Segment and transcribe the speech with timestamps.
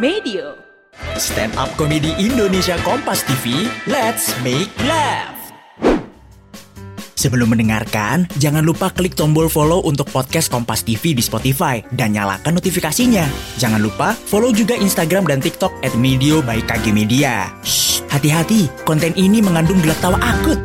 [0.00, 0.56] Medio.
[1.20, 5.36] Stand up komedi Indonesia Kompas TV, let's make laugh.
[7.20, 12.56] Sebelum mendengarkan, jangan lupa klik tombol follow untuk podcast Kompas TV di Spotify dan nyalakan
[12.56, 13.28] notifikasinya.
[13.60, 17.52] Jangan lupa follow juga Instagram dan TikTok at Medio by KG Media.
[17.60, 20.64] Shh, hati-hati, konten ini mengandung gelak tawa akut.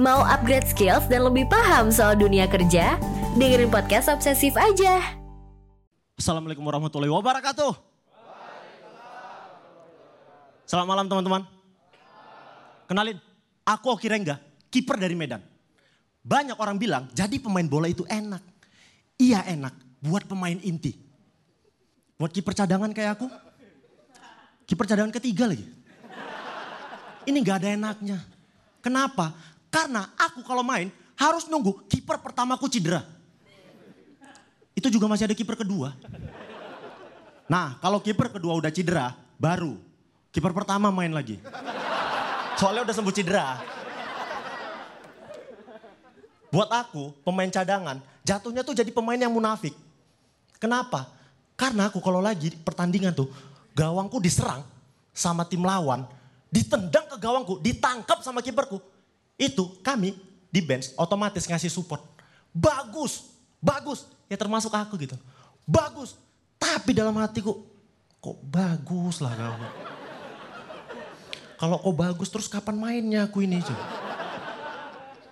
[0.00, 2.96] Mau upgrade skills dan lebih paham soal dunia kerja?
[3.36, 5.12] Dengerin podcast Obsesif aja.
[6.16, 7.95] Assalamualaikum warahmatullahi wabarakatuh.
[10.66, 11.46] Selamat malam teman-teman.
[12.90, 13.22] Kenalin,
[13.62, 15.38] aku Oki Rengga, kiper dari Medan.
[16.26, 18.42] Banyak orang bilang jadi pemain bola itu enak.
[19.14, 19.70] Iya enak,
[20.02, 20.98] buat pemain inti.
[22.18, 23.30] Buat kiper cadangan kayak aku.
[24.66, 25.62] Kiper cadangan ketiga lagi.
[27.30, 28.18] Ini gak ada enaknya.
[28.82, 29.38] Kenapa?
[29.70, 33.06] Karena aku kalau main harus nunggu kiper pertamaku cedera.
[34.74, 35.94] Itu juga masih ada kiper kedua.
[37.46, 39.85] Nah, kalau kiper kedua udah cedera, baru
[40.36, 41.40] kiper pertama main lagi.
[42.60, 43.56] Soalnya udah sembuh cedera.
[46.52, 49.72] Buat aku, pemain cadangan, jatuhnya tuh jadi pemain yang munafik.
[50.60, 51.08] Kenapa?
[51.56, 53.32] Karena aku kalau lagi pertandingan tuh,
[53.72, 54.60] gawangku diserang
[55.16, 56.04] sama tim lawan,
[56.52, 58.76] ditendang ke gawangku, ditangkap sama kiperku.
[59.40, 60.12] Itu kami
[60.52, 62.04] di bench otomatis ngasih support.
[62.52, 63.24] Bagus,
[63.56, 64.04] bagus.
[64.28, 65.16] Ya termasuk aku gitu.
[65.64, 66.16] Bagus.
[66.56, 67.64] Tapi dalam hatiku,
[68.20, 69.95] kok bagus lah kamu.
[71.56, 73.84] Kalau kok bagus terus kapan mainnya aku ini coba.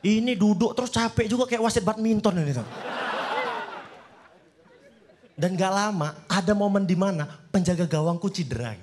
[0.05, 2.69] Ini duduk terus capek juga kayak wasit badminton ini tuh.
[5.35, 8.77] Dan gak lama ada momen di mana penjaga gawangku cedera.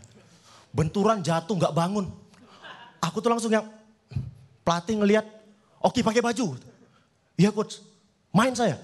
[0.73, 2.09] Benturan jatuh gak bangun.
[3.01, 3.65] Aku tuh langsung yang
[4.61, 5.25] pelatih ngelihat,
[5.81, 6.57] oke pakai baju.
[7.37, 7.81] Iya coach,
[8.29, 8.77] main saya.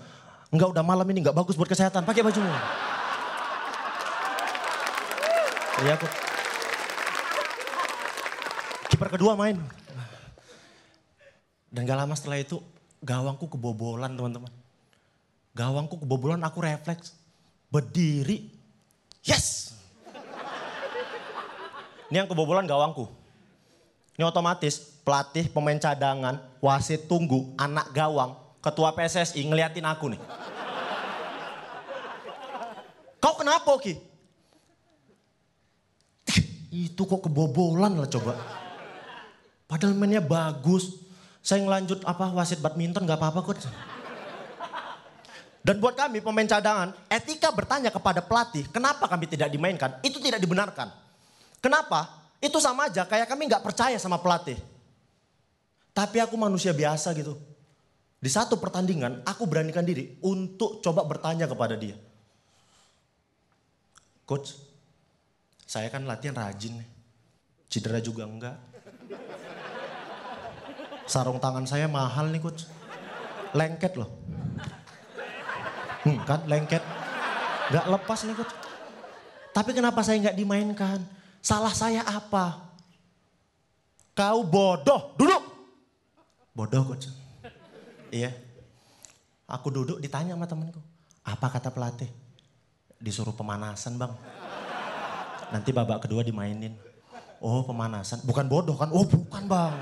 [0.50, 2.42] Enggak udah malam ini nggak bagus buat kesehatan, pakai baju.
[5.86, 6.27] Iya coach.
[9.08, 9.56] Kiper kedua main.
[11.72, 12.60] Dan gak lama setelah itu
[13.00, 14.52] gawangku kebobolan teman-teman.
[15.56, 17.16] Gawangku kebobolan aku refleks.
[17.72, 18.52] Berdiri.
[19.24, 19.80] Yes!
[22.12, 23.08] Ini yang kebobolan gawangku.
[24.20, 30.22] Ini otomatis pelatih, pemain cadangan, wasit tunggu, anak gawang, ketua PSSI ngeliatin aku nih.
[33.24, 33.96] Kau kenapa Oki?
[36.76, 38.67] Itu kok kebobolan lah coba.
[39.68, 41.04] Padahal mainnya bagus.
[41.44, 43.68] Saya ngelanjut apa wasit badminton gak apa-apa kok.
[45.64, 50.00] Dan buat kami pemain cadangan, etika bertanya kepada pelatih, kenapa kami tidak dimainkan?
[50.00, 50.88] Itu tidak dibenarkan.
[51.60, 52.24] Kenapa?
[52.40, 54.56] Itu sama aja kayak kami gak percaya sama pelatih.
[55.92, 57.36] Tapi aku manusia biasa gitu.
[58.18, 62.00] Di satu pertandingan, aku beranikan diri untuk coba bertanya kepada dia.
[64.24, 64.56] Coach,
[65.68, 66.90] saya kan latihan rajin nih.
[67.68, 68.56] Cedera juga enggak.
[71.08, 72.68] Sarung tangan saya mahal nih coach.
[73.56, 74.12] Lengket loh.
[76.04, 76.84] Hmm, kan lengket.
[77.72, 78.54] Gak lepas nih coach.
[79.56, 81.00] Tapi kenapa saya nggak dimainkan?
[81.40, 82.76] Salah saya apa?
[84.12, 85.44] Kau bodoh, duduk.
[86.52, 87.08] Bodoh coach.
[88.12, 88.36] Iya.
[89.48, 90.84] Aku duduk ditanya sama temenku.
[91.24, 92.12] Apa kata pelatih?
[93.00, 94.12] Disuruh pemanasan bang.
[95.56, 96.76] Nanti babak kedua dimainin.
[97.40, 98.20] Oh pemanasan.
[98.28, 98.92] Bukan bodoh kan?
[98.92, 99.76] Oh bukan bang.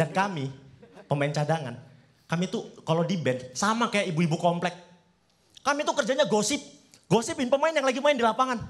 [0.00, 0.48] Dan kami,
[1.04, 1.76] pemain cadangan,
[2.24, 4.72] kami tuh kalau di band sama kayak ibu-ibu komplek.
[5.60, 6.56] Kami tuh kerjanya gosip.
[7.04, 8.64] Gosipin pemain yang lagi main di lapangan.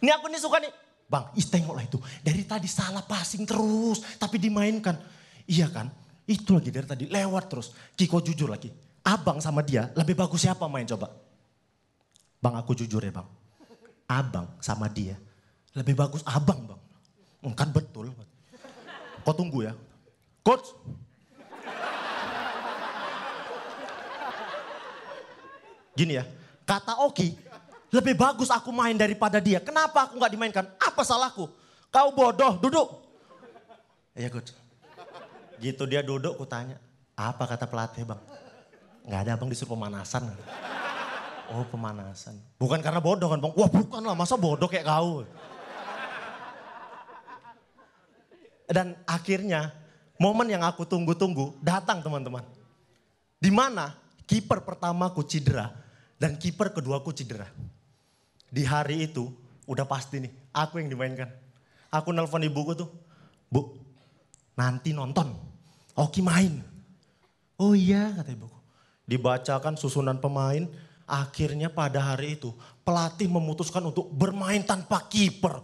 [0.00, 0.72] Ini aku nih suka nih.
[1.04, 2.00] Bang, is tengoklah itu.
[2.24, 4.96] Dari tadi salah passing terus, tapi dimainkan.
[5.44, 5.92] Iya kan?
[6.24, 7.76] Itu lagi dari tadi, lewat terus.
[7.92, 8.72] Kiko jujur lagi.
[9.04, 11.12] Abang sama dia lebih bagus siapa main coba?
[12.40, 13.28] Bang aku jujur ya bang.
[14.08, 15.20] Abang sama dia
[15.76, 16.80] lebih bagus abang bang.
[17.52, 18.16] Kan betul.
[19.28, 19.76] Kau tunggu ya.
[20.44, 20.76] Coach.
[25.94, 26.26] Gini ya,
[26.68, 27.38] kata Oki,
[27.94, 29.62] lebih bagus aku main daripada dia.
[29.62, 30.66] Kenapa aku nggak dimainkan?
[30.76, 31.48] Apa salahku?
[31.88, 33.00] Kau bodoh, duduk.
[34.18, 34.50] Iya coach.
[35.62, 36.76] Gitu dia duduk, ku tanya.
[37.14, 38.18] Apa kata pelatih bang?
[39.06, 40.26] Nggak ada bang disuruh pemanasan.
[41.54, 42.34] Oh pemanasan.
[42.58, 43.54] Bukan karena bodoh kan bang?
[43.54, 45.22] Wah bukan lah, masa bodoh kayak kau.
[48.66, 49.70] Dan akhirnya
[50.20, 52.44] momen yang aku tunggu-tunggu datang teman-teman.
[53.38, 53.92] Di mana
[54.24, 55.72] kiper pertamaku cedera
[56.16, 57.48] dan kiper keduaku cedera.
[58.48, 59.28] Di hari itu
[59.66, 61.28] udah pasti nih, aku yang dimainkan.
[61.90, 62.90] Aku nelpon ibuku tuh,
[63.50, 63.74] Bu,
[64.58, 65.34] nanti nonton,
[65.94, 66.58] Oki main.
[67.54, 68.58] Oh iya kata ibuku.
[69.06, 70.66] Dibacakan susunan pemain,
[71.04, 72.48] Akhirnya pada hari itu
[72.80, 75.60] pelatih memutuskan untuk bermain tanpa kiper.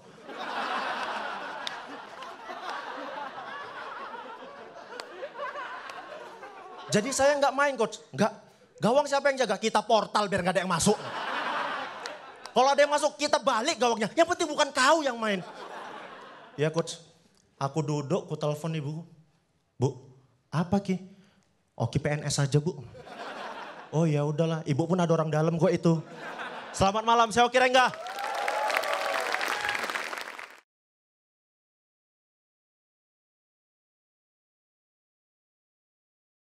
[6.91, 8.33] Jadi saya nggak main coach, nggak.
[8.83, 9.57] Gawang siapa yang jaga?
[9.57, 10.99] Kita portal biar nggak ada yang masuk.
[12.51, 14.11] Kalau ada yang masuk kita balik gawangnya.
[14.19, 15.39] Yang penting bukan kau yang main.
[16.59, 16.99] Ya coach,
[17.57, 19.07] aku duduk, ku telepon ibu.
[19.79, 19.97] Bu,
[20.51, 20.99] apa ki?
[21.79, 22.83] Oki PNS aja bu.
[23.91, 26.03] Oh ya udahlah, ibu pun ada orang dalam kok itu.
[26.71, 27.91] Selamat malam, saya Oki Rengga.